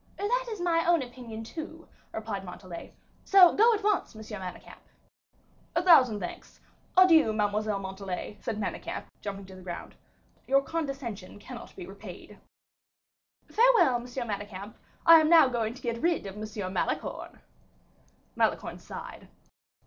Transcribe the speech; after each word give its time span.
"That 0.17 0.45
is 0.49 0.59
my 0.59 0.83
own 0.87 1.03
opinion, 1.03 1.43
too," 1.43 1.87
replied 2.11 2.43
Montalais; 2.43 2.91
"so, 3.23 3.53
go 3.53 3.71
at 3.75 3.83
once, 3.83 4.15
Monsieur 4.15 4.39
Manicamp." 4.39 4.79
"A 5.75 5.83
thousand 5.83 6.19
thanks. 6.19 6.59
Adieu 6.97 7.31
Mademoiselle 7.31 7.77
Montalais," 7.77 8.39
said 8.41 8.59
Manicamp, 8.59 9.05
jumping 9.21 9.45
to 9.45 9.55
the 9.55 9.61
ground; 9.61 9.93
"your 10.47 10.63
condescension 10.63 11.37
cannot 11.37 11.75
be 11.75 11.85
repaid." 11.85 12.39
"Farewell, 13.51 13.97
M. 13.97 14.05
Manicamp; 14.05 14.73
I 15.05 15.19
am 15.19 15.29
now 15.29 15.47
going 15.47 15.75
to 15.75 15.81
get 15.83 16.01
rid 16.01 16.25
of 16.25 16.33
M. 16.35 16.73
Malicorne." 16.73 17.39
Malicorne 18.35 18.79
sighed. 18.79 19.27